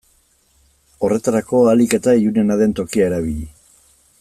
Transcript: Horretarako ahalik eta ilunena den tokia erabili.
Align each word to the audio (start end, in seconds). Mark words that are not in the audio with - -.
Horretarako 1.07 1.59
ahalik 1.67 1.95
eta 1.99 2.17
ilunena 2.23 2.59
den 2.63 2.75
tokia 2.81 3.07
erabili. 3.13 3.47